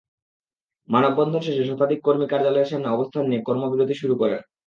[0.89, 4.41] মানববন্ধন শেষে শতাধিক কর্মী কার্যালয়ের সামনে অবস্থান নিয়ে কর্মবিরতি শুরু করেন।